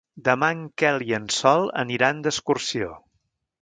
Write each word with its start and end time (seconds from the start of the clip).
Demà 0.27 0.47
en 0.59 0.63
Quel 0.83 0.97
i 1.09 1.13
en 1.19 1.29
Sol 1.37 1.71
aniran 1.85 2.25
d'excursió. 2.27 2.95